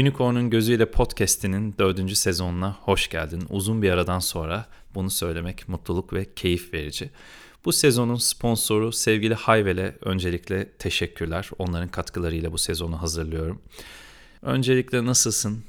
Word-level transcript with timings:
Unicorn'un 0.00 0.50
Gözüyle 0.50 0.90
Podcast'inin 0.90 1.74
dördüncü 1.78 2.14
sezonuna 2.14 2.76
hoş 2.80 3.08
geldin. 3.08 3.42
Uzun 3.50 3.82
bir 3.82 3.90
aradan 3.90 4.18
sonra 4.18 4.66
bunu 4.94 5.10
söylemek 5.10 5.68
mutluluk 5.68 6.12
ve 6.12 6.34
keyif 6.34 6.74
verici. 6.74 7.10
Bu 7.64 7.72
sezonun 7.72 8.16
sponsoru 8.16 8.92
sevgili 8.92 9.34
Hayvel'e 9.34 9.98
öncelikle 10.00 10.72
teşekkürler. 10.72 11.50
Onların 11.58 11.88
katkılarıyla 11.88 12.52
bu 12.52 12.58
sezonu 12.58 13.02
hazırlıyorum. 13.02 13.62
Öncelikle 14.42 15.06
nasılsın? 15.06 15.64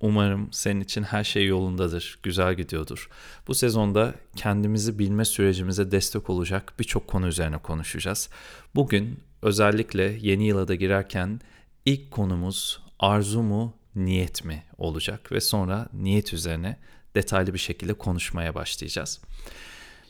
Umarım 0.00 0.52
senin 0.52 0.80
için 0.80 1.02
her 1.02 1.24
şey 1.24 1.46
yolundadır, 1.46 2.18
güzel 2.22 2.54
gidiyordur. 2.54 3.08
Bu 3.48 3.54
sezonda 3.54 4.14
kendimizi 4.36 4.98
bilme 4.98 5.24
sürecimize 5.24 5.90
destek 5.90 6.30
olacak 6.30 6.72
birçok 6.78 7.08
konu 7.08 7.26
üzerine 7.26 7.58
konuşacağız. 7.58 8.28
Bugün 8.74 9.20
özellikle 9.42 10.16
yeni 10.20 10.46
yıla 10.46 10.68
da 10.68 10.74
girerken 10.74 11.40
ilk 11.84 12.10
konumuz 12.10 12.82
arzu 13.02 13.42
mu, 13.42 13.74
niyet 13.94 14.44
mi 14.44 14.62
olacak 14.78 15.32
ve 15.32 15.40
sonra 15.40 15.88
niyet 15.92 16.34
üzerine 16.34 16.76
detaylı 17.14 17.54
bir 17.54 17.58
şekilde 17.58 17.94
konuşmaya 17.94 18.54
başlayacağız. 18.54 19.20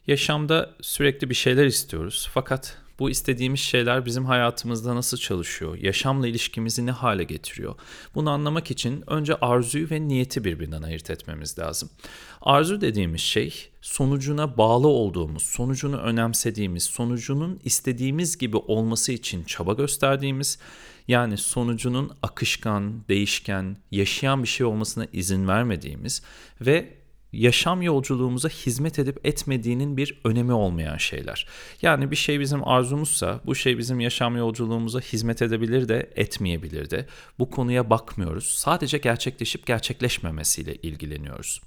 Yaşamda 0.06 0.70
sürekli 0.80 1.30
bir 1.30 1.34
şeyler 1.34 1.66
istiyoruz 1.66 2.30
fakat 2.34 2.78
bu 3.02 3.10
istediğimiz 3.10 3.60
şeyler 3.60 4.06
bizim 4.06 4.24
hayatımızda 4.24 4.96
nasıl 4.96 5.16
çalışıyor? 5.16 5.78
Yaşamla 5.78 6.28
ilişkimizi 6.28 6.86
ne 6.86 6.90
hale 6.90 7.24
getiriyor? 7.24 7.74
Bunu 8.14 8.30
anlamak 8.30 8.70
için 8.70 9.04
önce 9.06 9.34
arzuyu 9.36 9.90
ve 9.90 10.08
niyeti 10.08 10.44
birbirinden 10.44 10.82
ayırt 10.82 11.10
etmemiz 11.10 11.58
lazım. 11.58 11.90
Arzu 12.40 12.80
dediğimiz 12.80 13.20
şey 13.20 13.70
sonucuna 13.80 14.56
bağlı 14.56 14.88
olduğumuz, 14.88 15.42
sonucunu 15.42 15.96
önemsediğimiz, 15.96 16.82
sonucunun 16.82 17.60
istediğimiz 17.64 18.38
gibi 18.38 18.56
olması 18.56 19.12
için 19.12 19.44
çaba 19.44 19.72
gösterdiğimiz 19.72 20.58
yani 21.08 21.36
sonucunun 21.36 22.10
akışkan, 22.22 23.08
değişken, 23.08 23.76
yaşayan 23.90 24.42
bir 24.42 24.48
şey 24.48 24.66
olmasına 24.66 25.06
izin 25.12 25.48
vermediğimiz 25.48 26.22
ve 26.60 27.01
yaşam 27.32 27.82
yolculuğumuza 27.82 28.48
hizmet 28.48 28.98
edip 28.98 29.26
etmediğinin 29.26 29.96
bir 29.96 30.20
önemi 30.24 30.52
olmayan 30.52 30.96
şeyler. 30.96 31.46
Yani 31.82 32.10
bir 32.10 32.16
şey 32.16 32.40
bizim 32.40 32.68
arzumuzsa 32.68 33.40
bu 33.46 33.54
şey 33.54 33.78
bizim 33.78 34.00
yaşam 34.00 34.36
yolculuğumuza 34.36 35.00
hizmet 35.00 35.42
edebilir 35.42 35.88
de 35.88 36.10
etmeyebilir 36.16 36.90
de. 36.90 37.06
Bu 37.38 37.50
konuya 37.50 37.90
bakmıyoruz. 37.90 38.46
Sadece 38.46 38.98
gerçekleşip 38.98 39.66
gerçekleşmemesiyle 39.66 40.74
ilgileniyoruz. 40.74 41.60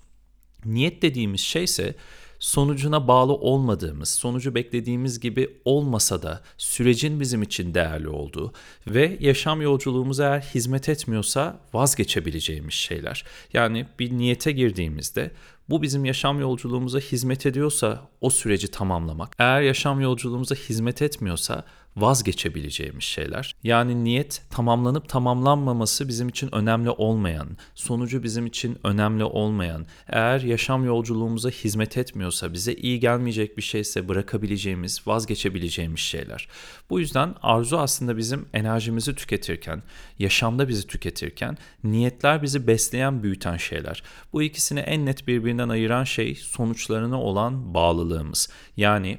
Niyet 0.66 1.02
dediğimiz 1.02 1.42
şey 1.42 1.64
ise 1.64 1.96
sonucuna 2.40 3.08
bağlı 3.08 3.34
olmadığımız, 3.34 4.10
sonucu 4.10 4.56
beklediğimiz 4.56 5.20
gibi 5.20 5.58
olmasa 5.66 6.22
da 6.22 6.42
sürecin 6.58 7.20
bizim 7.20 7.42
için 7.42 7.74
değerli 7.74 8.10
olduğu 8.10 8.54
ve 8.88 9.18
yaşam 9.20 9.62
yolculuğumuza 9.62 10.26
eğer 10.26 10.42
hizmet 10.42 10.90
etmiyorsa 10.90 11.60
vazgeçebileceğimiz 11.74 12.74
şeyler. 12.74 13.26
Yani 13.54 13.86
bir 14.00 14.18
niyete 14.18 14.52
girdiğimizde 14.52 15.32
bu 15.70 15.82
bizim 15.82 16.06
yaşam 16.06 16.40
yolculuğumuza 16.40 17.00
hizmet 17.00 17.46
ediyorsa 17.46 18.10
o 18.22 18.30
süreci 18.30 18.68
tamamlamak. 18.72 19.36
Eğer 19.40 19.62
yaşam 19.62 20.02
yolculuğumuza 20.02 20.56
hizmet 20.56 21.02
etmiyorsa 21.02 21.64
vazgeçebileceğimiz 21.98 23.04
şeyler. 23.04 23.56
Yani 23.64 24.04
niyet 24.04 24.42
tamamlanıp 24.50 25.10
tamamlanmaması 25.10 26.08
bizim 26.08 26.30
için 26.30 26.56
önemli 26.56 26.90
olmayan, 26.90 27.58
sonucu 27.76 28.24
bizim 28.24 28.46
için 28.46 28.78
önemli 28.84 29.24
olmayan, 29.24 29.86
eğer 30.08 30.42
yaşam 30.42 30.86
yolculuğumuza 30.86 31.50
hizmet 31.50 31.98
etmiyorsa, 31.98 32.54
bize 32.54 32.74
iyi 32.74 33.00
gelmeyecek 33.00 33.58
bir 33.58 33.62
şeyse 33.62 34.08
bırakabileceğimiz, 34.08 35.08
vazgeçebileceğimiz 35.08 36.00
şeyler. 36.00 36.48
Bu 36.90 37.00
yüzden 37.00 37.36
arzu 37.42 37.78
aslında 37.78 38.18
bizim 38.18 38.46
enerjimizi 38.54 39.16
tüketirken, 39.16 39.84
yaşamda 40.20 40.68
bizi 40.68 40.88
tüketirken, 40.88 41.58
niyetler 41.84 42.44
bizi 42.44 42.68
besleyen, 42.68 43.24
büyüten 43.24 43.58
şeyler. 43.58 44.04
Bu 44.34 44.44
ikisini 44.44 44.80
en 44.80 45.06
net 45.06 45.28
birbirinden 45.28 45.70
ayıran 45.70 46.04
şey 46.04 46.36
sonuçlarına 46.36 47.22
olan 47.22 47.74
bağlılığımız. 47.74 48.50
Yani 48.78 49.18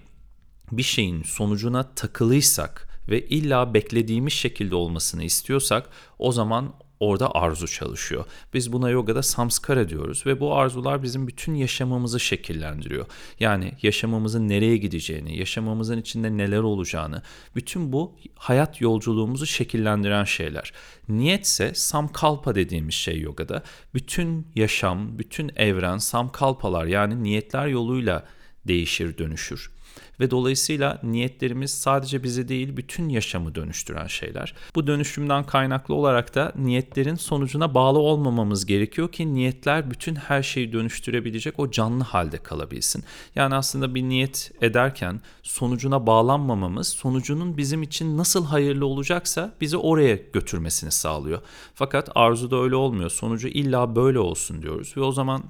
bir 0.73 0.83
şeyin 0.83 1.23
sonucuna 1.23 1.95
takılıysak 1.95 2.89
ve 3.09 3.27
illa 3.27 3.75
beklediğimiz 3.75 4.33
şekilde 4.33 4.75
olmasını 4.75 5.25
istiyorsak 5.25 5.89
o 6.19 6.33
zaman 6.33 6.75
orada 7.01 7.35
arzu 7.35 7.69
çalışıyor. 7.69 8.25
Biz 8.55 8.73
buna 8.73 8.91
yogada 8.91 9.23
samskara 9.23 9.89
diyoruz 9.89 10.27
ve 10.27 10.41
bu 10.41 10.57
arzular 10.57 11.03
bizim 11.03 11.27
bütün 11.27 11.55
yaşamımızı 11.55 12.21
şekillendiriyor. 12.21 13.07
Yani 13.41 13.73
yaşamımızın 13.83 14.49
nereye 14.49 14.77
gideceğini, 14.77 15.39
yaşamımızın 15.39 15.99
içinde 15.99 16.37
neler 16.37 16.59
olacağını, 16.59 17.23
bütün 17.57 17.93
bu 17.93 18.15
hayat 18.35 18.81
yolculuğumuzu 18.81 19.47
şekillendiren 19.47 20.25
şeyler. 20.25 20.73
Niyetse 21.09 21.75
samkalpa 21.75 22.55
dediğimiz 22.55 22.95
şey 22.95 23.21
yogada. 23.21 23.63
Bütün 23.95 24.47
yaşam, 24.55 25.19
bütün 25.19 25.51
evren 25.57 25.99
samkalpalar 25.99 26.87
yani 26.87 27.23
niyetler 27.23 27.67
yoluyla 27.67 28.27
değişir, 28.67 29.19
dönüşür 29.19 29.76
ve 30.21 30.31
dolayısıyla 30.31 31.01
niyetlerimiz 31.03 31.71
sadece 31.71 32.23
bizi 32.23 32.49
değil 32.49 32.77
bütün 32.77 33.09
yaşamı 33.09 33.55
dönüştüren 33.55 34.07
şeyler. 34.07 34.55
Bu 34.75 34.87
dönüşümden 34.87 35.45
kaynaklı 35.45 35.95
olarak 35.95 36.35
da 36.35 36.53
niyetlerin 36.57 37.15
sonucuna 37.15 37.75
bağlı 37.75 37.99
olmamamız 37.99 38.67
gerekiyor 38.67 39.13
ki 39.13 39.35
niyetler 39.35 39.91
bütün 39.91 40.15
her 40.15 40.43
şeyi 40.43 40.73
dönüştürebilecek 40.73 41.59
o 41.59 41.71
canlı 41.71 42.05
halde 42.05 42.39
kalabilsin. 42.39 43.05
Yani 43.35 43.55
aslında 43.55 43.95
bir 43.95 44.03
niyet 44.03 44.53
ederken 44.61 45.21
sonucuna 45.43 46.07
bağlanmamamız 46.07 46.89
sonucunun 46.89 47.57
bizim 47.57 47.83
için 47.83 48.19
nasıl 48.19 48.47
hayırlı 48.47 48.87
olacaksa 48.87 49.55
bizi 49.61 49.77
oraya 49.77 50.15
götürmesini 50.33 50.91
sağlıyor. 50.91 51.41
Fakat 51.75 52.11
arzuda 52.15 52.57
öyle 52.57 52.75
olmuyor. 52.75 53.11
Sonucu 53.11 53.49
illa 53.49 53.97
böyle 53.97 54.19
olsun 54.19 54.63
diyoruz 54.63 54.97
ve 54.97 55.01
o 55.01 55.13
zaman 55.13 55.45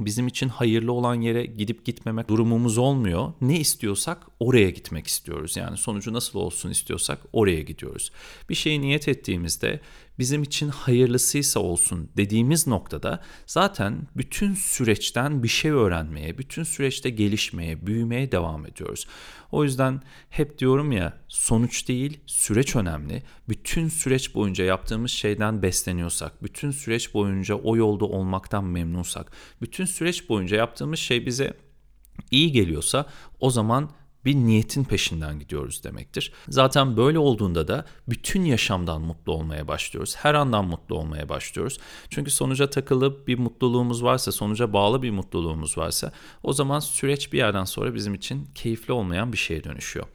bizim 0.00 0.26
için 0.26 0.48
hayırlı 0.48 0.92
olan 0.92 1.14
yere 1.14 1.46
gidip 1.46 1.84
gitmemek 1.84 2.28
durumumuz 2.28 2.78
olmuyor. 2.78 3.32
Ne 3.40 3.60
istiyorsak 3.60 4.26
oraya 4.40 4.70
gitmek 4.70 5.06
istiyoruz. 5.06 5.56
Yani 5.56 5.76
sonucu 5.76 6.12
nasıl 6.12 6.38
olsun 6.38 6.70
istiyorsak 6.70 7.18
oraya 7.32 7.60
gidiyoruz. 7.60 8.12
Bir 8.48 8.54
şeye 8.54 8.80
niyet 8.80 9.08
ettiğimizde 9.08 9.80
bizim 10.18 10.42
için 10.42 10.68
hayırlısıysa 10.68 11.60
olsun 11.60 12.10
dediğimiz 12.16 12.66
noktada 12.66 13.22
zaten 13.46 14.08
bütün 14.16 14.54
süreçten 14.54 15.42
bir 15.42 15.48
şey 15.48 15.70
öğrenmeye, 15.70 16.38
bütün 16.38 16.62
süreçte 16.62 17.10
gelişmeye, 17.10 17.86
büyümeye 17.86 18.32
devam 18.32 18.66
ediyoruz. 18.66 19.06
O 19.52 19.64
yüzden 19.64 20.02
hep 20.30 20.58
diyorum 20.58 20.92
ya 20.92 21.18
sonuç 21.28 21.88
değil 21.88 22.20
süreç 22.26 22.76
önemli. 22.76 23.22
Bütün 23.48 23.88
süreç 23.88 24.34
boyunca 24.34 24.64
yaptığımız 24.64 25.10
şeyden 25.10 25.62
besleniyorsak, 25.62 26.42
bütün 26.42 26.70
süreç 26.70 27.14
boyunca 27.14 27.54
o 27.54 27.76
yolda 27.76 28.04
olmaktan 28.04 28.64
memnunsak, 28.64 29.32
bütün 29.62 29.84
süreç 29.84 30.28
boyunca 30.28 30.56
yaptığımız 30.56 30.98
şey 30.98 31.26
bize 31.26 31.54
iyi 32.30 32.52
geliyorsa 32.52 33.06
o 33.40 33.50
zaman 33.50 33.90
bir 34.24 34.34
niyetin 34.34 34.84
peşinden 34.84 35.38
gidiyoruz 35.38 35.84
demektir. 35.84 36.32
Zaten 36.48 36.96
böyle 36.96 37.18
olduğunda 37.18 37.68
da 37.68 37.84
bütün 38.08 38.44
yaşamdan 38.44 39.02
mutlu 39.02 39.32
olmaya 39.32 39.68
başlıyoruz. 39.68 40.16
Her 40.16 40.34
andan 40.34 40.64
mutlu 40.64 40.96
olmaya 40.96 41.28
başlıyoruz. 41.28 41.78
Çünkü 42.10 42.30
sonuca 42.30 42.70
takılıp 42.70 43.28
bir 43.28 43.38
mutluluğumuz 43.38 44.04
varsa, 44.04 44.32
sonuca 44.32 44.72
bağlı 44.72 45.02
bir 45.02 45.10
mutluluğumuz 45.10 45.78
varsa 45.78 46.12
o 46.42 46.52
zaman 46.52 46.80
süreç 46.80 47.32
bir 47.32 47.38
yerden 47.38 47.64
sonra 47.64 47.94
bizim 47.94 48.14
için 48.14 48.48
keyifli 48.54 48.92
olmayan 48.92 49.32
bir 49.32 49.38
şeye 49.38 49.64
dönüşüyor. 49.64 50.06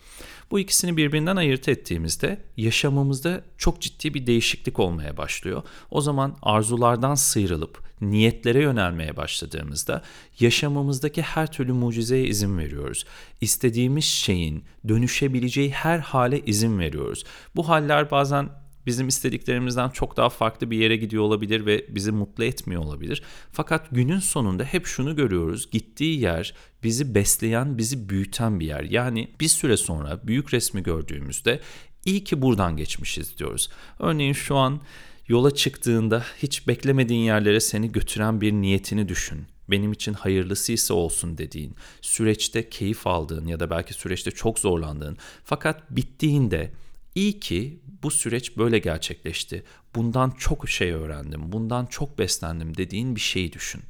Bu 0.51 0.59
ikisini 0.59 0.97
birbirinden 0.97 1.35
ayırt 1.35 1.69
ettiğimizde 1.69 2.41
yaşamımızda 2.57 3.41
çok 3.57 3.81
ciddi 3.81 4.13
bir 4.13 4.27
değişiklik 4.27 4.79
olmaya 4.79 5.17
başlıyor. 5.17 5.63
O 5.91 6.01
zaman 6.01 6.37
arzulardan 6.41 7.15
sıyrılıp 7.15 7.79
niyetlere 8.01 8.61
yönelmeye 8.61 9.17
başladığımızda 9.17 10.01
yaşamımızdaki 10.39 11.21
her 11.21 11.51
türlü 11.51 11.73
mucizeye 11.73 12.25
izin 12.25 12.57
veriyoruz. 12.57 13.05
İstediğimiz 13.41 14.05
şeyin 14.05 14.63
dönüşebileceği 14.87 15.71
her 15.71 15.99
hale 15.99 16.39
izin 16.45 16.79
veriyoruz. 16.79 17.23
Bu 17.55 17.69
haller 17.69 18.11
bazen 18.11 18.49
bizim 18.85 19.07
istediklerimizden 19.07 19.90
çok 19.90 20.17
daha 20.17 20.29
farklı 20.29 20.72
bir 20.72 20.78
yere 20.78 20.95
gidiyor 20.97 21.23
olabilir 21.23 21.66
ve 21.66 21.85
bizi 21.90 22.12
mutlu 22.12 22.43
etmiyor 22.43 22.81
olabilir. 22.81 23.23
Fakat 23.52 23.87
günün 23.91 24.20
sonunda 24.20 24.64
hep 24.64 24.85
şunu 24.85 25.16
görüyoruz. 25.16 25.72
Gittiği 25.72 26.20
yer 26.20 26.53
bizi 26.84 27.16
besleyen, 27.16 27.78
bizi 27.78 28.09
büyüten 28.09 28.59
bir 28.59 28.66
yer. 28.66 28.84
Yani 28.84 29.28
bir 29.40 29.47
süre 29.47 29.78
sonra 29.78 30.28
büyük 30.28 30.53
resmi 30.53 30.84
gördüğümüzde 30.84 31.59
iyi 32.05 32.23
ki 32.23 32.41
buradan 32.41 32.78
geçmişiz 32.78 33.37
diyoruz. 33.37 33.70
Örneğin 33.99 34.34
şu 34.34 34.55
an 34.55 34.81
yola 35.28 35.55
çıktığında 35.55 36.26
hiç 36.37 36.67
beklemediğin 36.67 37.22
yerlere 37.22 37.59
seni 37.59 37.91
götüren 37.91 38.41
bir 38.41 38.52
niyetini 38.52 39.09
düşün 39.09 39.47
benim 39.72 39.91
için 39.91 40.14
hayırlısıysa 40.14 40.93
olsun 40.93 41.37
dediğin, 41.37 41.76
süreçte 42.02 42.70
keyif 42.70 43.08
aldığın 43.08 43.47
ya 43.47 43.59
da 43.59 43.70
belki 43.70 43.93
süreçte 43.93 44.31
çok 44.31 44.59
zorlandığın 44.59 45.17
fakat 45.43 45.91
bittiğinde 45.91 46.72
iyi 47.16 47.40
ki 47.40 47.79
bu 48.03 48.11
süreç 48.11 48.58
böyle 48.58 48.79
gerçekleşti. 48.79 49.64
Bundan 49.96 50.32
çok 50.32 50.70
şey 50.70 50.91
öğrendim, 50.91 51.52
bundan 51.52 51.85
çok 51.85 52.20
beslendim 52.20 52.78
dediğin 52.78 53.16
bir 53.16 53.22
şeyi 53.22 53.53
düşün. 53.53 53.82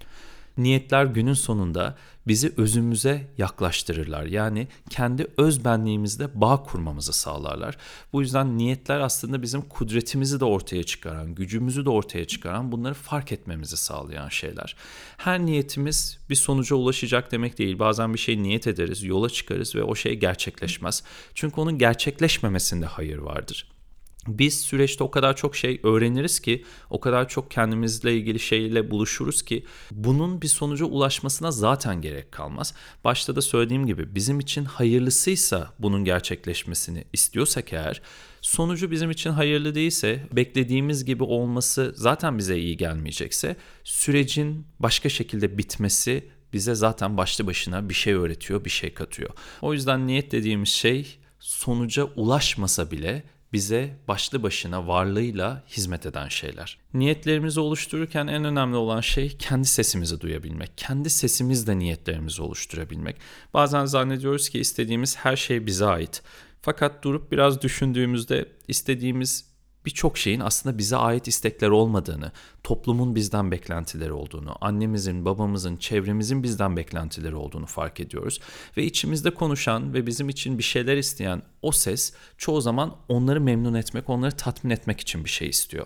Niyetler 0.60 1.06
günün 1.06 1.34
sonunda 1.34 1.98
bizi 2.28 2.54
özümüze 2.58 3.28
yaklaştırırlar. 3.38 4.26
Yani 4.26 4.68
kendi 4.90 5.28
öz 5.38 5.66
benliğimizde 5.66 6.42
bağ 6.42 6.64
kurmamızı 6.64 7.14
sağlarlar. 7.14 7.78
Bu 8.14 8.22
yüzden 8.22 8.58
niyetler 8.58 9.00
aslında 9.00 9.42
bizim 9.42 9.62
kudretimizi 9.62 10.40
de 10.40 10.46
ortaya 10.46 10.84
çıkaran, 10.84 11.36
gücümüzü 11.36 11.86
de 11.86 11.90
ortaya 11.90 12.26
çıkaran, 12.26 12.72
bunları 12.72 12.94
fark 12.94 13.32
etmemizi 13.32 13.78
sağlayan 13.78 14.30
şeyler. 14.30 14.76
Her 15.18 15.46
niyetimiz 15.46 16.20
bir 16.30 16.36
sonuca 16.36 16.76
ulaşacak 16.76 17.32
demek 17.32 17.58
değil. 17.58 17.80
Bazen 17.80 18.14
bir 18.14 18.20
şey 18.20 18.44
niyet 18.44 18.68
ederiz, 18.68 19.04
yola 19.04 19.30
çıkarız 19.30 19.76
ve 19.76 19.84
o 19.84 19.96
şey 19.96 20.16
gerçekleşmez. 20.16 21.04
Çünkü 21.34 21.62
onun 21.62 21.78
gerçekleşmemesinde 21.78 22.86
hayır 22.86 23.18
vardır 23.18 23.79
biz 24.28 24.62
süreçte 24.62 25.04
o 25.04 25.12
kadar 25.12 25.36
çok 25.36 25.56
şey 25.56 25.80
öğreniriz 25.84 26.40
ki, 26.40 26.66
o 26.90 27.00
kadar 27.00 27.30
çok 27.30 27.52
kendimizle 27.52 28.16
ilgili 28.16 28.40
şeyle 28.40 28.92
buluşuruz 28.92 29.42
ki 29.42 29.66
bunun 29.92 30.42
bir 30.42 30.48
sonuca 30.48 30.86
ulaşmasına 30.86 31.52
zaten 31.52 32.02
gerek 32.02 32.32
kalmaz. 32.32 32.74
Başta 33.04 33.36
da 33.36 33.42
söylediğim 33.42 33.86
gibi 33.86 34.16
bizim 34.16 34.40
için 34.40 34.66
hayırlısıysa 34.66 35.74
bunun 35.80 36.04
gerçekleşmesini 36.04 37.04
istiyorsak 37.14 37.74
eğer 37.74 38.02
sonucu 38.42 38.92
bizim 38.92 39.12
için 39.12 39.30
hayırlı 39.30 39.76
değilse, 39.76 40.28
beklediğimiz 40.32 41.06
gibi 41.06 41.24
olması 41.24 41.94
zaten 41.96 42.38
bize 42.38 42.58
iyi 42.58 42.78
gelmeyecekse 42.78 43.56
sürecin 43.84 44.68
başka 44.80 45.10
şekilde 45.10 45.58
bitmesi 45.58 46.30
bize 46.54 46.76
zaten 46.76 47.18
başlı 47.18 47.48
başına 47.48 47.90
bir 47.90 47.94
şey 47.94 48.14
öğretiyor, 48.14 48.66
bir 48.66 48.70
şey 48.70 48.94
katıyor. 48.94 49.30
O 49.62 49.74
yüzden 49.74 50.08
niyet 50.08 50.32
dediğimiz 50.32 50.70
şey 50.70 51.18
sonuca 51.40 52.04
ulaşmasa 52.04 52.92
bile 52.92 53.24
bize 53.54 53.98
başlı 54.08 54.44
başına 54.44 54.88
varlığıyla 54.88 55.64
hizmet 55.68 56.06
eden 56.06 56.28
şeyler. 56.28 56.78
Niyetlerimizi 56.94 57.60
oluştururken 57.60 58.28
en 58.28 58.44
önemli 58.44 58.76
olan 58.76 59.02
şey 59.02 59.38
kendi 59.38 59.68
sesimizi 59.68 60.22
duyabilmek. 60.22 60.72
Kendi 60.78 61.10
sesimizle 61.10 61.80
niyetlerimizi 61.80 62.42
oluşturabilmek. 62.42 63.16
Bazen 63.54 63.86
zannediyoruz 63.86 64.50
ki 64.50 64.60
istediğimiz 64.60 65.18
her 65.18 65.36
şey 65.36 65.66
bize 65.66 65.86
ait. 65.86 66.22
Fakat 66.62 67.04
durup 67.04 67.32
biraz 67.32 67.62
düşündüğümüzde 67.62 68.46
istediğimiz 68.68 69.49
birçok 69.86 70.18
şeyin 70.18 70.40
aslında 70.40 70.78
bize 70.78 70.98
ait 70.98 71.28
istekler 71.28 71.70
olmadığını, 71.70 72.32
toplumun 72.64 73.16
bizden 73.16 73.52
beklentileri 73.52 74.14
olduğunu, 74.14 74.56
annemizin, 74.62 75.26
babamızın, 75.26 75.78
çevremizin 75.78 76.44
bizden 76.44 76.78
beklentileri 76.78 77.36
olduğunu 77.36 77.66
fark 77.66 78.00
ediyoruz. 78.00 78.40
Ve 78.78 78.84
içimizde 78.84 79.34
konuşan 79.34 79.94
ve 79.94 80.08
bizim 80.08 80.30
için 80.30 80.58
bir 80.58 80.64
şeyler 80.64 80.98
isteyen 80.98 81.42
o 81.62 81.72
ses 81.72 82.14
çoğu 82.38 82.62
zaman 82.62 82.96
onları 83.08 83.42
memnun 83.42 83.74
etmek, 83.74 84.10
onları 84.10 84.32
tatmin 84.32 84.72
etmek 84.72 85.00
için 85.00 85.26
bir 85.26 85.30
şey 85.30 85.50
istiyor 85.50 85.86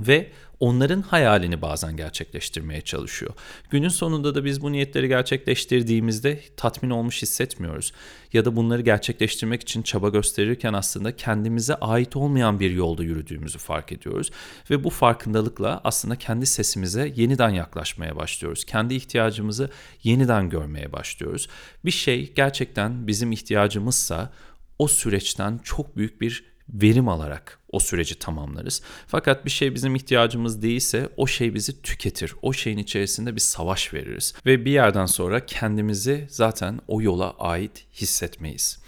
ve 0.00 0.30
onların 0.60 1.02
hayalini 1.02 1.62
bazen 1.62 1.96
gerçekleştirmeye 1.96 2.80
çalışıyor. 2.80 3.34
Günün 3.70 3.88
sonunda 3.88 4.34
da 4.34 4.44
biz 4.44 4.62
bu 4.62 4.72
niyetleri 4.72 5.08
gerçekleştirdiğimizde 5.08 6.40
tatmin 6.56 6.90
olmuş 6.90 7.22
hissetmiyoruz. 7.22 7.92
Ya 8.32 8.44
da 8.44 8.56
bunları 8.56 8.82
gerçekleştirmek 8.82 9.62
için 9.62 9.82
çaba 9.82 10.08
gösterirken 10.08 10.72
aslında 10.72 11.16
kendimize 11.16 11.74
ait 11.74 12.16
olmayan 12.16 12.60
bir 12.60 12.70
yolda 12.70 13.02
yürüdüğümüzü 13.02 13.58
fark 13.58 13.92
ediyoruz. 13.92 14.30
Ve 14.70 14.84
bu 14.84 14.90
farkındalıkla 14.90 15.80
aslında 15.84 16.16
kendi 16.16 16.46
sesimize 16.46 17.12
yeniden 17.16 17.50
yaklaşmaya 17.50 18.16
başlıyoruz. 18.16 18.64
Kendi 18.64 18.94
ihtiyacımızı 18.94 19.70
yeniden 20.02 20.50
görmeye 20.50 20.92
başlıyoruz. 20.92 21.48
Bir 21.84 21.90
şey 21.90 22.34
gerçekten 22.34 23.06
bizim 23.06 23.32
ihtiyacımızsa 23.32 24.32
o 24.78 24.88
süreçten 24.88 25.58
çok 25.58 25.96
büyük 25.96 26.20
bir 26.20 26.55
verim 26.68 27.08
alarak 27.08 27.58
o 27.72 27.80
süreci 27.80 28.18
tamamlarız. 28.18 28.82
Fakat 29.06 29.44
bir 29.44 29.50
şey 29.50 29.74
bizim 29.74 29.94
ihtiyacımız 29.94 30.62
değilse 30.62 31.08
o 31.16 31.26
şey 31.26 31.54
bizi 31.54 31.82
tüketir. 31.82 32.34
O 32.42 32.52
şeyin 32.52 32.78
içerisinde 32.78 33.34
bir 33.34 33.40
savaş 33.40 33.94
veririz 33.94 34.34
ve 34.46 34.64
bir 34.64 34.70
yerden 34.70 35.06
sonra 35.06 35.46
kendimizi 35.46 36.26
zaten 36.30 36.80
o 36.88 37.02
yola 37.02 37.30
ait 37.38 37.86
hissetmeyiz. 37.92 38.78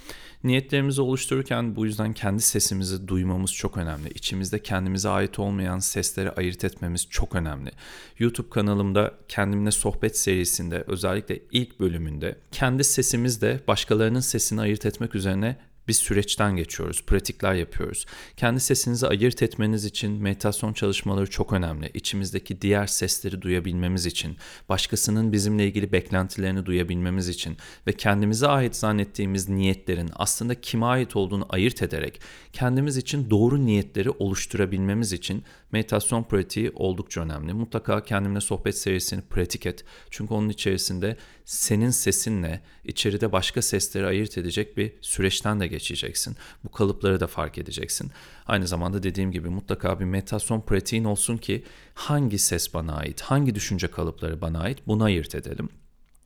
Niyetlerimizi 0.45 1.01
oluştururken 1.01 1.77
bu 1.77 1.87
yüzden 1.87 2.13
kendi 2.13 2.43
sesimizi 2.43 3.09
duymamız 3.09 3.53
çok 3.53 3.77
önemli. 3.77 4.11
İçimizde 4.11 4.63
kendimize 4.63 5.09
ait 5.09 5.39
olmayan 5.39 5.79
sesleri 5.79 6.31
ayırt 6.31 6.65
etmemiz 6.65 7.07
çok 7.11 7.35
önemli. 7.35 7.71
YouTube 8.19 8.51
kanalımda 8.51 9.15
kendimle 9.29 9.71
sohbet 9.71 10.19
serisinde 10.19 10.85
özellikle 10.87 11.39
ilk 11.53 11.81
bölümünde 11.81 12.39
kendi 12.53 12.85
sesimizle 12.85 13.61
başkalarının 13.69 14.21
sesini 14.21 14.61
ayırt 14.61 14.87
etmek 14.87 15.15
üzerine 15.15 15.57
bir 15.89 15.93
süreçten 15.93 16.57
geçiyoruz, 16.57 17.03
pratikler 17.03 17.55
yapıyoruz. 17.55 18.07
Kendi 18.37 18.61
sesinizi 18.61 19.07
ayırt 19.07 19.43
etmeniz 19.43 19.85
için 19.85 20.23
meditasyon 20.23 20.73
çalışmaları 20.73 21.31
çok 21.31 21.53
önemli. 21.53 21.91
İçimizdeki 21.95 22.63
diğer 22.63 22.87
sesleri 22.87 23.43
duyabilmemiz 23.43 24.07
için, 24.07 24.37
başkasının 24.69 25.33
bizimle 25.33 25.67
ilgili 25.67 25.93
beklentilerini 25.93 26.67
duyabilmemiz 26.67 27.29
için 27.29 27.57
ve 27.87 27.93
kendimize 27.93 28.47
ait 28.47 28.77
zannettiğimiz 28.77 29.49
niyetlerin 29.49 30.11
aslında 30.17 30.61
kime 30.61 30.87
ait 30.87 31.17
olduğunu 31.17 31.47
ayırt 31.49 31.83
ederek 31.83 32.21
kendimiz 32.53 32.97
için 32.97 33.31
doğru 33.31 33.67
niyetleri 33.67 34.11
oluşturabilmemiz 34.11 35.13
için 35.13 35.45
meditasyon 35.73 36.23
pratiği 36.23 36.73
oldukça 36.75 37.21
önemli. 37.21 37.53
Mutlaka 37.53 38.05
kendimle 38.05 38.41
sohbet 38.41 38.79
serisini 38.79 39.23
pratik 39.23 39.67
et. 39.67 39.85
Çünkü 40.11 40.35
onun 40.35 40.49
içerisinde 40.49 41.17
senin 41.45 41.91
sesinle 41.91 42.61
içeride 42.85 43.33
başka 43.33 43.63
sesleri 43.63 44.07
ayırt 44.07 44.39
edecek 44.39 44.77
bir 44.77 44.93
süreçten 45.01 45.61
de 45.61 45.67
geçeceksin. 45.79 46.37
Bu 46.65 46.73
kalıpları 46.73 47.21
da 47.21 47.27
fark 47.27 47.59
edeceksin. 47.59 48.11
Aynı 48.47 48.67
zamanda 48.67 49.03
dediğim 49.03 49.33
gibi 49.33 49.49
mutlaka 49.49 50.01
bir 50.01 50.05
meditasyon 50.05 50.61
pratiğin 50.61 51.05
olsun 51.05 51.37
ki 51.37 51.65
hangi 51.95 52.39
ses 52.39 52.75
bana 52.75 52.97
ait, 52.97 53.21
hangi 53.21 53.55
düşünce 53.55 53.89
kalıpları 53.89 54.41
bana 54.41 54.61
ait 54.61 54.79
bunu 54.87 55.05
ayırt 55.05 55.35
edelim. 55.35 55.69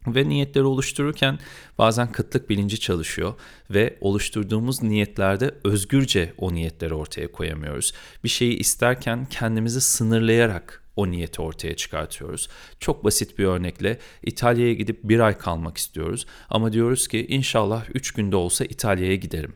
Ve 0.07 0.29
niyetleri 0.29 0.65
oluştururken 0.65 1.39
bazen 1.79 2.13
kıtlık 2.13 2.51
bilinci 2.51 2.81
çalışıyor 2.81 3.35
ve 3.71 3.99
oluşturduğumuz 4.01 4.83
niyetlerde 4.83 5.55
özgürce 5.65 6.33
o 6.39 6.55
niyetleri 6.55 6.95
ortaya 6.95 7.33
koyamıyoruz. 7.33 7.93
Bir 8.25 8.29
şeyi 8.29 8.59
isterken 8.59 9.27
kendimizi 9.27 9.81
sınırlayarak 9.81 10.82
o 10.97 11.11
niyeti 11.11 11.43
ortaya 11.43 11.77
çıkartıyoruz. 11.77 12.49
Çok 12.81 13.05
basit 13.05 13.39
bir 13.39 13.45
örnekle 13.45 13.99
İtalya'ya 14.23 14.75
gidip 14.75 15.01
bir 15.05 15.21
ay 15.21 15.39
kalmak 15.39 15.79
istiyoruz 15.79 16.27
ama 16.51 16.73
diyoruz 16.73 17.09
ki 17.09 17.27
inşallah 17.29 17.85
üç 17.95 18.11
günde 18.13 18.37
olsa 18.37 18.65
İtalya'ya 18.65 19.17
giderim. 19.17 19.55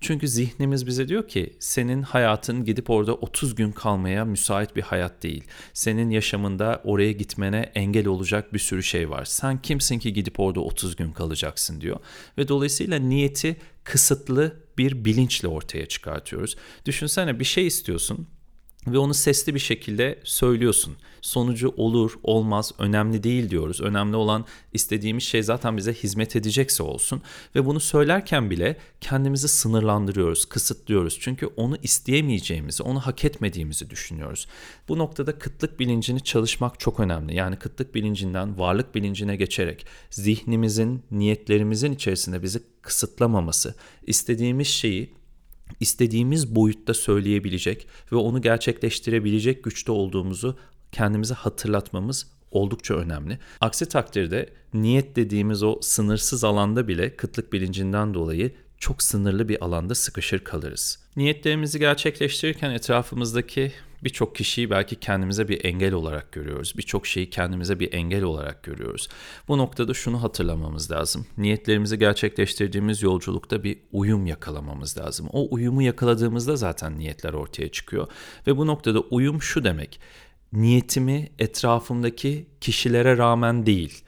Çünkü 0.00 0.28
zihnimiz 0.28 0.86
bize 0.86 1.08
diyor 1.08 1.28
ki 1.28 1.56
senin 1.58 2.02
hayatın 2.02 2.64
gidip 2.64 2.90
orada 2.90 3.14
30 3.14 3.54
gün 3.54 3.72
kalmaya 3.72 4.24
müsait 4.24 4.76
bir 4.76 4.82
hayat 4.82 5.22
değil. 5.22 5.44
Senin 5.72 6.10
yaşamında 6.10 6.80
oraya 6.84 7.12
gitmene 7.12 7.72
engel 7.74 8.06
olacak 8.06 8.54
bir 8.54 8.58
sürü 8.58 8.82
şey 8.82 9.10
var. 9.10 9.24
Sen 9.24 9.62
kimsin 9.62 9.98
ki 9.98 10.12
gidip 10.12 10.40
orada 10.40 10.60
30 10.60 10.96
gün 10.96 11.12
kalacaksın 11.12 11.80
diyor. 11.80 11.96
Ve 12.38 12.48
dolayısıyla 12.48 12.98
niyeti 12.98 13.56
kısıtlı 13.84 14.56
bir 14.78 15.04
bilinçle 15.04 15.48
ortaya 15.48 15.86
çıkartıyoruz. 15.86 16.56
Düşünsene 16.84 17.40
bir 17.40 17.44
şey 17.44 17.66
istiyorsun 17.66 18.28
ve 18.86 18.98
onu 18.98 19.14
sesli 19.14 19.54
bir 19.54 19.60
şekilde 19.60 20.18
söylüyorsun. 20.24 20.96
Sonucu 21.20 21.74
olur, 21.76 22.12
olmaz, 22.22 22.72
önemli 22.78 23.22
değil 23.22 23.50
diyoruz. 23.50 23.80
Önemli 23.80 24.16
olan 24.16 24.44
istediğimiz 24.72 25.22
şey 25.22 25.42
zaten 25.42 25.76
bize 25.76 25.92
hizmet 25.92 26.36
edecekse 26.36 26.82
olsun 26.82 27.22
ve 27.54 27.66
bunu 27.66 27.80
söylerken 27.80 28.50
bile 28.50 28.76
kendimizi 29.00 29.48
sınırlandırıyoruz, 29.48 30.44
kısıtlıyoruz. 30.44 31.18
Çünkü 31.20 31.46
onu 31.46 31.76
isteyemeyeceğimizi, 31.82 32.82
onu 32.82 33.00
hak 33.00 33.24
etmediğimizi 33.24 33.90
düşünüyoruz. 33.90 34.46
Bu 34.88 34.98
noktada 34.98 35.38
kıtlık 35.38 35.80
bilincini 35.80 36.20
çalışmak 36.20 36.80
çok 36.80 37.00
önemli. 37.00 37.34
Yani 37.34 37.56
kıtlık 37.56 37.94
bilincinden 37.94 38.58
varlık 38.58 38.94
bilincine 38.94 39.36
geçerek 39.36 39.86
zihnimizin, 40.10 41.02
niyetlerimizin 41.10 41.92
içerisinde 41.92 42.42
bizi 42.42 42.62
kısıtlamaması, 42.82 43.74
istediğimiz 44.06 44.68
şeyi 44.68 45.14
istediğimiz 45.80 46.54
boyutta 46.54 46.94
söyleyebilecek 46.94 47.88
ve 48.12 48.16
onu 48.16 48.42
gerçekleştirebilecek 48.42 49.64
güçte 49.64 49.92
olduğumuzu 49.92 50.58
kendimize 50.92 51.34
hatırlatmamız 51.34 52.26
oldukça 52.50 52.94
önemli. 52.94 53.38
Aksi 53.60 53.88
takdirde 53.88 54.48
niyet 54.74 55.16
dediğimiz 55.16 55.62
o 55.62 55.78
sınırsız 55.82 56.44
alanda 56.44 56.88
bile 56.88 57.16
kıtlık 57.16 57.52
bilincinden 57.52 58.14
dolayı 58.14 58.54
çok 58.78 59.02
sınırlı 59.02 59.48
bir 59.48 59.64
alanda 59.64 59.94
sıkışır 59.94 60.38
kalırız. 60.38 60.98
Niyetlerimizi 61.16 61.78
gerçekleştirirken 61.78 62.70
etrafımızdaki 62.70 63.72
birçok 64.04 64.34
kişiyi 64.34 64.70
belki 64.70 64.96
kendimize 64.96 65.48
bir 65.48 65.64
engel 65.64 65.92
olarak 65.92 66.32
görüyoruz. 66.32 66.74
Birçok 66.76 67.06
şeyi 67.06 67.30
kendimize 67.30 67.80
bir 67.80 67.92
engel 67.92 68.22
olarak 68.22 68.62
görüyoruz. 68.62 69.08
Bu 69.48 69.58
noktada 69.58 69.94
şunu 69.94 70.22
hatırlamamız 70.22 70.90
lazım. 70.90 71.26
Niyetlerimizi 71.38 71.98
gerçekleştirdiğimiz 71.98 73.02
yolculukta 73.02 73.64
bir 73.64 73.78
uyum 73.92 74.26
yakalamamız 74.26 74.98
lazım. 74.98 75.28
O 75.32 75.48
uyumu 75.50 75.82
yakaladığımızda 75.82 76.56
zaten 76.56 76.98
niyetler 76.98 77.32
ortaya 77.32 77.68
çıkıyor. 77.68 78.08
Ve 78.46 78.56
bu 78.56 78.66
noktada 78.66 79.00
uyum 79.00 79.42
şu 79.42 79.64
demek. 79.64 80.00
Niyetimi 80.52 81.28
etrafımdaki 81.38 82.46
kişilere 82.60 83.16
rağmen 83.16 83.66
değil, 83.66 84.02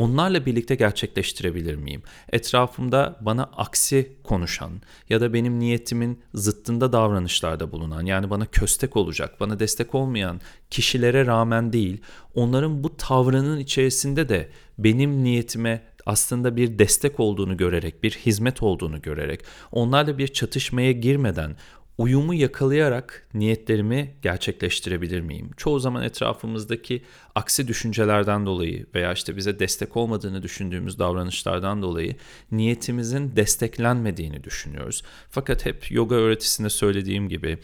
onlarla 0.00 0.46
birlikte 0.46 0.74
gerçekleştirebilir 0.74 1.74
miyim? 1.74 2.02
Etrafımda 2.32 3.16
bana 3.20 3.44
aksi 3.44 4.12
konuşan 4.24 4.70
ya 5.08 5.20
da 5.20 5.32
benim 5.32 5.58
niyetimin 5.58 6.20
zıttında 6.34 6.92
davranışlarda 6.92 7.72
bulunan 7.72 8.06
yani 8.06 8.30
bana 8.30 8.46
köstek 8.46 8.96
olacak, 8.96 9.40
bana 9.40 9.58
destek 9.58 9.94
olmayan 9.94 10.40
kişilere 10.70 11.26
rağmen 11.26 11.72
değil, 11.72 12.00
onların 12.34 12.84
bu 12.84 12.96
tavrının 12.96 13.58
içerisinde 13.58 14.28
de 14.28 14.48
benim 14.78 15.24
niyetime 15.24 15.82
aslında 16.06 16.56
bir 16.56 16.78
destek 16.78 17.20
olduğunu 17.20 17.56
görerek, 17.56 18.02
bir 18.02 18.10
hizmet 18.10 18.62
olduğunu 18.62 19.02
görerek, 19.02 19.40
onlarla 19.72 20.18
bir 20.18 20.28
çatışmaya 20.28 20.92
girmeden 20.92 21.56
uyumu 22.00 22.34
yakalayarak 22.34 23.26
niyetlerimi 23.34 24.14
gerçekleştirebilir 24.22 25.20
miyim? 25.20 25.50
Çoğu 25.56 25.80
zaman 25.80 26.02
etrafımızdaki 26.02 27.02
aksi 27.34 27.68
düşüncelerden 27.68 28.46
dolayı 28.46 28.86
veya 28.94 29.12
işte 29.12 29.36
bize 29.36 29.58
destek 29.58 29.96
olmadığını 29.96 30.42
düşündüğümüz 30.42 30.98
davranışlardan 30.98 31.82
dolayı 31.82 32.16
niyetimizin 32.52 33.36
desteklenmediğini 33.36 34.44
düşünüyoruz. 34.44 35.02
Fakat 35.30 35.66
hep 35.66 35.90
yoga 35.90 36.14
öğretisinde 36.14 36.70
söylediğim 36.70 37.28
gibi 37.28 37.58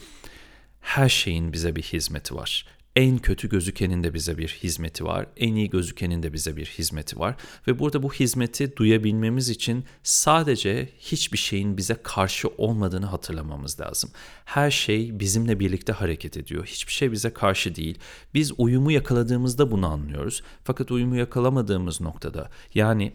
her 0.80 1.08
şeyin 1.08 1.52
bize 1.52 1.76
bir 1.76 1.82
hizmeti 1.82 2.34
var 2.34 2.66
en 2.96 3.18
kötü 3.18 3.48
gözükenin 3.48 4.04
de 4.04 4.14
bize 4.14 4.38
bir 4.38 4.48
hizmeti 4.48 5.04
var. 5.04 5.26
En 5.36 5.54
iyi 5.54 5.70
gözükenin 5.70 6.22
de 6.22 6.32
bize 6.32 6.56
bir 6.56 6.66
hizmeti 6.66 7.18
var. 7.18 7.36
Ve 7.68 7.78
burada 7.78 8.02
bu 8.02 8.12
hizmeti 8.12 8.76
duyabilmemiz 8.76 9.48
için 9.48 9.84
sadece 10.02 10.88
hiçbir 10.98 11.38
şeyin 11.38 11.76
bize 11.76 11.96
karşı 12.02 12.48
olmadığını 12.48 13.06
hatırlamamız 13.06 13.80
lazım. 13.80 14.10
Her 14.44 14.70
şey 14.70 15.20
bizimle 15.20 15.60
birlikte 15.60 15.92
hareket 15.92 16.36
ediyor. 16.36 16.66
Hiçbir 16.66 16.92
şey 16.92 17.12
bize 17.12 17.30
karşı 17.30 17.74
değil. 17.74 17.98
Biz 18.34 18.52
uyumu 18.58 18.92
yakaladığımızda 18.92 19.70
bunu 19.70 19.86
anlıyoruz. 19.86 20.42
Fakat 20.64 20.90
uyumu 20.90 21.16
yakalamadığımız 21.16 22.00
noktada 22.00 22.50
yani 22.74 23.12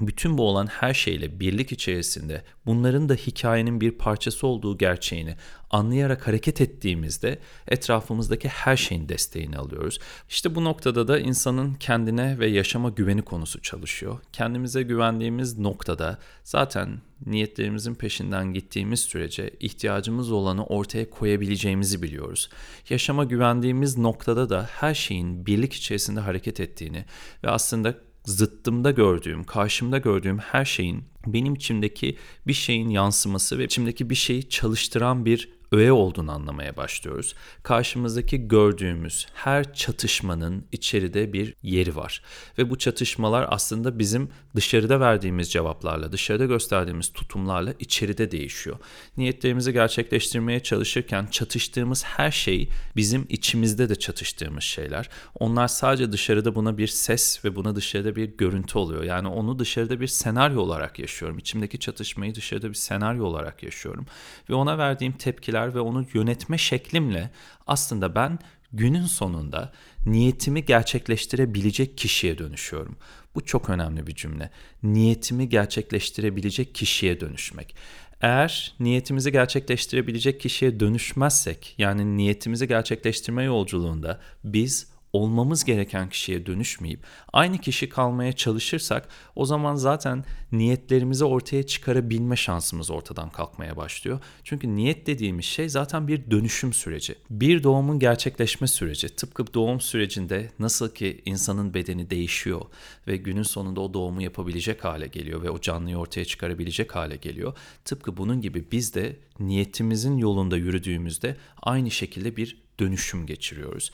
bütün 0.00 0.38
bu 0.38 0.48
olan 0.48 0.66
her 0.66 0.94
şeyle 0.94 1.40
birlik 1.40 1.72
içerisinde 1.72 2.42
bunların 2.66 3.08
da 3.08 3.14
hikayenin 3.14 3.80
bir 3.80 3.90
parçası 3.90 4.46
olduğu 4.46 4.78
gerçeğini 4.78 5.36
anlayarak 5.70 6.26
hareket 6.26 6.60
ettiğimizde 6.60 7.38
etrafımızdaki 7.68 8.48
her 8.48 8.76
şeyin 8.76 9.08
desteğini 9.08 9.56
alıyoruz. 9.56 9.98
İşte 10.28 10.54
bu 10.54 10.64
noktada 10.64 11.08
da 11.08 11.18
insanın 11.18 11.74
kendine 11.74 12.38
ve 12.38 12.46
yaşama 12.46 12.90
güveni 12.90 13.22
konusu 13.22 13.62
çalışıyor. 13.62 14.18
Kendimize 14.32 14.82
güvendiğimiz 14.82 15.58
noktada 15.58 16.18
zaten 16.44 17.00
niyetlerimizin 17.26 17.94
peşinden 17.94 18.52
gittiğimiz 18.52 19.00
sürece 19.00 19.50
ihtiyacımız 19.60 20.32
olanı 20.32 20.66
ortaya 20.66 21.10
koyabileceğimizi 21.10 22.02
biliyoruz. 22.02 22.50
Yaşama 22.88 23.24
güvendiğimiz 23.24 23.98
noktada 23.98 24.50
da 24.50 24.68
her 24.72 24.94
şeyin 24.94 25.46
birlik 25.46 25.72
içerisinde 25.72 26.20
hareket 26.20 26.60
ettiğini 26.60 27.04
ve 27.44 27.50
aslında 27.50 27.94
zıttımda 28.24 28.90
gördüğüm, 28.90 29.44
karşımda 29.44 29.98
gördüğüm 29.98 30.38
her 30.38 30.64
şeyin 30.64 31.04
benim 31.26 31.54
içimdeki 31.54 32.16
bir 32.46 32.52
şeyin 32.52 32.88
yansıması 32.88 33.58
ve 33.58 33.64
içimdeki 33.64 34.10
bir 34.10 34.14
şeyi 34.14 34.48
çalıştıran 34.48 35.24
bir 35.24 35.61
öğe 35.72 35.92
olduğunu 35.92 36.32
anlamaya 36.32 36.76
başlıyoruz. 36.76 37.34
Karşımızdaki 37.62 38.48
gördüğümüz 38.48 39.26
her 39.34 39.74
çatışmanın 39.74 40.64
içeride 40.72 41.32
bir 41.32 41.54
yeri 41.62 41.96
var. 41.96 42.22
Ve 42.58 42.70
bu 42.70 42.78
çatışmalar 42.78 43.46
aslında 43.48 43.98
bizim 43.98 44.28
dışarıda 44.56 45.00
verdiğimiz 45.00 45.52
cevaplarla, 45.52 46.12
dışarıda 46.12 46.44
gösterdiğimiz 46.44 47.12
tutumlarla 47.12 47.74
içeride 47.78 48.30
değişiyor. 48.30 48.76
Niyetlerimizi 49.16 49.72
gerçekleştirmeye 49.72 50.60
çalışırken 50.60 51.26
çatıştığımız 51.30 52.04
her 52.04 52.30
şey 52.30 52.68
bizim 52.96 53.26
içimizde 53.28 53.88
de 53.88 53.94
çatıştığımız 53.94 54.64
şeyler. 54.64 55.08
Onlar 55.38 55.68
sadece 55.68 56.12
dışarıda 56.12 56.54
buna 56.54 56.78
bir 56.78 56.86
ses 56.86 57.44
ve 57.44 57.56
buna 57.56 57.76
dışarıda 57.76 58.16
bir 58.16 58.24
görüntü 58.24 58.78
oluyor. 58.78 59.02
Yani 59.02 59.28
onu 59.28 59.58
dışarıda 59.58 60.00
bir 60.00 60.06
senaryo 60.06 60.60
olarak 60.60 60.98
yaşıyorum. 60.98 61.38
İçimdeki 61.38 61.78
çatışmayı 61.78 62.34
dışarıda 62.34 62.68
bir 62.68 62.74
senaryo 62.74 63.24
olarak 63.24 63.62
yaşıyorum. 63.62 64.06
Ve 64.50 64.54
ona 64.54 64.78
verdiğim 64.78 65.12
tepkiler 65.12 65.61
ve 65.68 65.80
onu 65.80 66.06
yönetme 66.14 66.58
şeklimle 66.58 67.30
aslında 67.66 68.14
ben 68.14 68.38
günün 68.72 69.06
sonunda 69.06 69.72
niyetimi 70.06 70.64
gerçekleştirebilecek 70.64 71.98
kişiye 71.98 72.38
dönüşüyorum. 72.38 72.96
Bu 73.34 73.44
çok 73.44 73.70
önemli 73.70 74.06
bir 74.06 74.14
cümle. 74.14 74.50
Niyetimi 74.82 75.48
gerçekleştirebilecek 75.48 76.74
kişiye 76.74 77.20
dönüşmek. 77.20 77.76
Eğer 78.20 78.74
niyetimizi 78.80 79.32
gerçekleştirebilecek 79.32 80.40
kişiye 80.40 80.80
dönüşmezsek, 80.80 81.74
yani 81.78 82.16
niyetimizi 82.16 82.68
gerçekleştirme 82.68 83.44
yolculuğunda 83.44 84.20
biz 84.44 84.91
olmamız 85.12 85.64
gereken 85.64 86.08
kişiye 86.08 86.46
dönüşmeyip 86.46 87.00
aynı 87.32 87.58
kişi 87.58 87.88
kalmaya 87.88 88.32
çalışırsak 88.32 89.08
o 89.36 89.44
zaman 89.44 89.74
zaten 89.74 90.24
niyetlerimizi 90.52 91.24
ortaya 91.24 91.62
çıkarabilme 91.62 92.36
şansımız 92.36 92.90
ortadan 92.90 93.30
kalkmaya 93.30 93.76
başlıyor. 93.76 94.20
Çünkü 94.44 94.76
niyet 94.76 95.06
dediğimiz 95.06 95.44
şey 95.44 95.68
zaten 95.68 96.08
bir 96.08 96.30
dönüşüm 96.30 96.72
süreci. 96.72 97.14
Bir 97.30 97.62
doğumun 97.62 97.98
gerçekleşme 97.98 98.66
süreci. 98.66 99.08
Tıpkı 99.08 99.54
doğum 99.54 99.80
sürecinde 99.80 100.50
nasıl 100.58 100.94
ki 100.94 101.22
insanın 101.24 101.74
bedeni 101.74 102.10
değişiyor 102.10 102.60
ve 103.06 103.16
günün 103.16 103.42
sonunda 103.42 103.80
o 103.80 103.94
doğumu 103.94 104.22
yapabilecek 104.22 104.84
hale 104.84 105.06
geliyor 105.06 105.42
ve 105.42 105.50
o 105.50 105.60
canlıyı 105.60 105.96
ortaya 105.96 106.24
çıkarabilecek 106.24 106.94
hale 106.94 107.16
geliyor. 107.16 107.56
Tıpkı 107.84 108.16
bunun 108.16 108.40
gibi 108.40 108.64
biz 108.72 108.94
de 108.94 109.16
niyetimizin 109.40 110.18
yolunda 110.18 110.56
yürüdüğümüzde 110.56 111.36
aynı 111.62 111.90
şekilde 111.90 112.36
bir 112.36 112.62
dönüşüm 112.80 113.26
geçiriyoruz. 113.26 113.90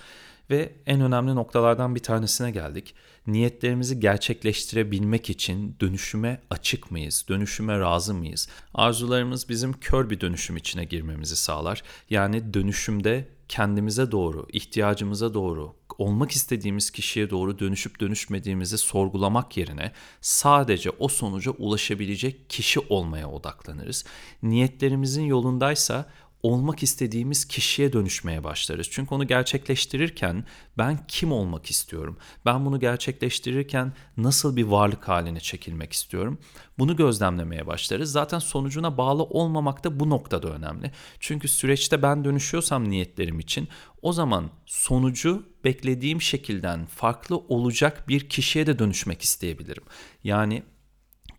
Ve 0.50 0.72
en 0.86 1.00
önemli 1.00 1.34
noktalardan 1.34 1.94
bir 1.94 2.00
tanesine 2.00 2.50
geldik. 2.50 2.94
Niyetlerimizi 3.26 4.00
gerçekleştirebilmek 4.00 5.30
için 5.30 5.76
dönüşüme 5.80 6.40
açık 6.50 6.90
mıyız? 6.90 7.24
Dönüşüme 7.28 7.80
razı 7.80 8.14
mıyız? 8.14 8.48
Arzularımız 8.74 9.48
bizim 9.48 9.72
kör 9.72 10.10
bir 10.10 10.20
dönüşüm 10.20 10.56
içine 10.56 10.84
girmemizi 10.84 11.36
sağlar. 11.36 11.82
Yani 12.10 12.54
dönüşümde 12.54 13.28
kendimize 13.48 14.10
doğru, 14.10 14.46
ihtiyacımıza 14.52 15.34
doğru, 15.34 15.74
olmak 15.98 16.30
istediğimiz 16.30 16.90
kişiye 16.90 17.30
doğru 17.30 17.58
dönüşüp 17.58 18.00
dönüşmediğimizi 18.00 18.78
sorgulamak 18.78 19.56
yerine 19.56 19.92
sadece 20.20 20.90
o 20.90 21.08
sonuca 21.08 21.50
ulaşabilecek 21.50 22.50
kişi 22.50 22.80
olmaya 22.80 23.30
odaklanırız. 23.30 24.04
Niyetlerimizin 24.42 25.22
yolundaysa 25.22 26.06
olmak 26.42 26.82
istediğimiz 26.82 27.44
kişiye 27.44 27.92
dönüşmeye 27.92 28.44
başlarız. 28.44 28.88
Çünkü 28.90 29.14
onu 29.14 29.26
gerçekleştirirken 29.26 30.44
ben 30.78 30.98
kim 31.08 31.32
olmak 31.32 31.70
istiyorum? 31.70 32.18
Ben 32.46 32.66
bunu 32.66 32.80
gerçekleştirirken 32.80 33.92
nasıl 34.16 34.56
bir 34.56 34.64
varlık 34.64 35.08
haline 35.08 35.40
çekilmek 35.40 35.92
istiyorum? 35.92 36.38
Bunu 36.78 36.96
gözlemlemeye 36.96 37.66
başlarız. 37.66 38.12
Zaten 38.12 38.38
sonucuna 38.38 38.98
bağlı 38.98 39.22
olmamak 39.22 39.84
da 39.84 40.00
bu 40.00 40.10
noktada 40.10 40.48
önemli. 40.48 40.92
Çünkü 41.20 41.48
süreçte 41.48 42.02
ben 42.02 42.24
dönüşüyorsam 42.24 42.90
niyetlerim 42.90 43.40
için 43.40 43.68
o 44.02 44.12
zaman 44.12 44.50
sonucu 44.66 45.46
beklediğim 45.64 46.22
şekilden 46.22 46.86
farklı 46.86 47.36
olacak 47.36 48.08
bir 48.08 48.28
kişiye 48.28 48.66
de 48.66 48.78
dönüşmek 48.78 49.22
isteyebilirim. 49.22 49.84
Yani 50.24 50.62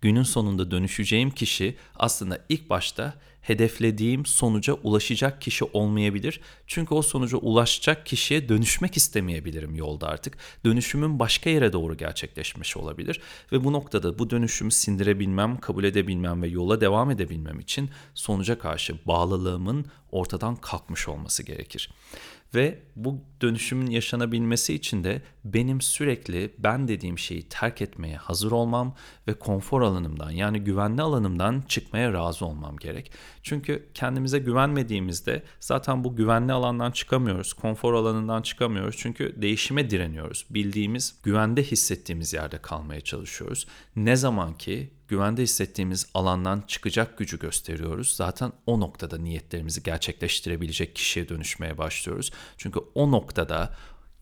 günün 0.02 0.24
sonunda 0.24 0.72
dönüşeceğim 0.72 1.32
kişi 1.32 1.78
aslında 1.96 2.46
ilk 2.50 2.70
başta 2.70 3.14
hedeflediğim 3.42 4.26
sonuca 4.26 4.74
ulaşacak 4.74 5.42
kişi 5.42 5.66
olmayabilir. 5.66 6.42
Çünkü 6.68 6.94
o 6.94 7.02
sonuca 7.02 7.38
ulaşacak 7.38 8.06
kişiye 8.06 8.50
dönüşmek 8.50 8.98
istemeyebilirim 8.98 9.76
yolda 9.76 10.08
artık. 10.08 10.38
Dönüşümün 10.66 11.20
başka 11.20 11.50
yere 11.50 11.74
doğru 11.74 11.98
gerçekleşmiş 11.98 12.78
olabilir 12.78 13.22
ve 13.52 13.64
bu 13.64 13.74
noktada 13.74 14.20
bu 14.20 14.30
dönüşümü 14.30 14.72
sindirebilmem, 14.72 15.58
kabul 15.58 15.84
edebilmem 15.84 16.42
ve 16.42 16.48
yola 16.48 16.82
devam 16.82 17.12
edebilmem 17.12 17.60
için 17.60 17.90
sonuca 18.14 18.60
karşı 18.60 18.96
bağlılığımın 19.06 19.86
ortadan 20.12 20.56
kalkmış 20.56 21.08
olması 21.08 21.44
gerekir. 21.44 21.90
Ve 22.56 22.80
bu 22.96 23.18
dönüşümün 23.42 23.90
yaşanabilmesi 23.90 24.74
için 24.74 25.04
de 25.04 25.22
benim 25.46 25.82
sürekli 25.82 26.54
ben 26.58 26.88
dediğim 26.88 27.20
şeyi 27.20 27.50
terk 27.50 27.82
etmeye 27.82 28.18
hazır 28.18 28.52
olmam 28.52 28.96
ve 29.28 29.34
konfor 29.34 29.82
alanımdan 29.82 30.32
yani 30.32 30.60
güvenli 30.60 31.02
alanımdan 31.02 31.64
çıkmaya 31.68 32.14
razı 32.14 32.46
olmam 32.46 32.78
gerek. 32.78 33.12
Çünkü 33.44 33.90
kendimize 33.94 34.40
güvenmediğimizde 34.40 35.44
zaten 35.60 36.04
bu 36.04 36.16
güvenli 36.16 36.54
alandan 36.54 36.92
çıkamıyoruz, 36.92 37.54
konfor 37.54 37.94
alanından 37.94 38.42
çıkamıyoruz. 38.42 38.96
Çünkü 38.98 39.42
değişime 39.42 39.90
direniyoruz. 39.90 40.46
Bildiğimiz, 40.50 41.16
güvende 41.24 41.64
hissettiğimiz 41.64 42.34
yerde 42.34 42.58
kalmaya 42.58 43.02
çalışıyoruz. 43.02 43.68
Ne 43.96 44.16
zaman 44.16 44.54
ki 44.58 44.94
güvende 45.08 45.44
hissettiğimiz 45.44 46.10
alandan 46.14 46.64
çıkacak 46.68 47.18
gücü 47.18 47.40
gösteriyoruz. 47.40 48.16
Zaten 48.16 48.52
o 48.66 48.80
noktada 48.80 49.18
niyetlerimizi 49.18 49.84
gerçekleştirebilecek 49.84 50.96
kişiye 50.96 51.30
dönüşmeye 51.30 51.78
başlıyoruz. 51.78 52.32
Çünkü 52.58 52.80
o 52.96 53.12
noktada 53.12 53.76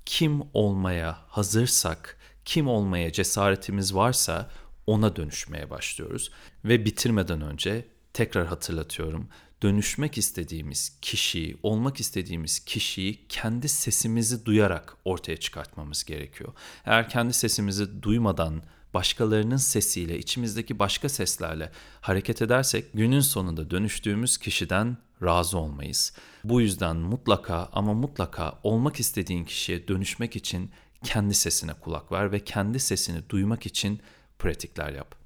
kim 0.06 0.42
olmaya 0.54 1.18
hazırsak, 1.28 2.18
kim 2.46 2.68
olmaya 2.68 3.12
cesaretimiz 3.12 3.96
varsa 3.96 4.50
ona 4.88 5.16
dönüşmeye 5.16 5.70
başlıyoruz. 5.70 6.32
Ve 6.66 6.86
bitirmeden 6.86 7.42
önce 7.42 7.86
tekrar 8.18 8.48
hatırlatıyorum. 8.48 9.28
Dönüşmek 9.64 10.18
istediğimiz 10.18 10.98
kişiyi, 11.02 11.58
olmak 11.64 12.00
istediğimiz 12.00 12.60
kişiyi 12.60 13.28
kendi 13.30 13.70
sesimizi 13.70 14.46
duyarak 14.46 14.98
ortaya 15.06 15.38
çıkartmamız 15.38 16.04
gerekiyor. 16.04 16.54
Eğer 16.86 17.10
kendi 17.10 17.34
sesimizi 17.34 18.04
duymadan 18.04 18.64
başkalarının 18.94 19.58
sesiyle, 19.58 20.20
içimizdeki 20.20 20.80
başka 20.80 21.10
seslerle 21.10 21.72
hareket 22.02 22.42
edersek 22.42 22.94
günün 22.94 23.20
sonunda 23.20 23.70
dönüştüğümüz 23.70 24.38
kişiden 24.38 24.98
razı 25.24 25.58
olmayız. 25.58 26.14
Bu 26.44 26.62
yüzden 26.62 26.96
mutlaka 26.96 27.70
ama 27.74 27.94
mutlaka 27.94 28.60
olmak 28.64 29.00
istediğin 29.00 29.46
kişiye 29.46 29.88
dönüşmek 29.88 30.36
için 30.36 30.72
kendi 31.04 31.34
sesine 31.34 31.74
kulak 31.74 32.12
ver 32.12 32.32
ve 32.32 32.40
kendi 32.40 32.80
sesini 32.80 33.30
duymak 33.30 33.66
için 33.66 34.02
pratikler 34.40 34.92
yap. 34.94 35.17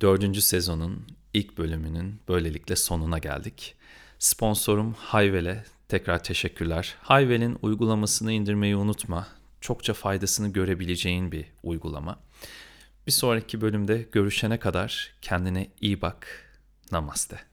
Dördüncü 0.00 0.40
sezonun 0.40 1.06
ilk 1.34 1.58
bölümünün 1.58 2.20
böylelikle 2.28 2.76
sonuna 2.76 3.18
geldik. 3.18 3.74
Sponsorum 4.18 4.92
Hayvel'e 4.92 5.64
tekrar 5.88 6.24
teşekkürler. 6.24 6.94
Hayvel'in 7.00 7.58
uygulamasını 7.62 8.32
indirmeyi 8.32 8.76
unutma. 8.76 9.28
Çokça 9.60 9.94
faydasını 9.94 10.48
görebileceğin 10.48 11.32
bir 11.32 11.44
uygulama. 11.62 12.20
Bir 13.06 13.12
sonraki 13.12 13.60
bölümde 13.60 14.08
görüşene 14.12 14.58
kadar 14.58 15.14
kendine 15.22 15.70
iyi 15.80 16.02
bak. 16.02 16.26
Namaste. 16.92 17.49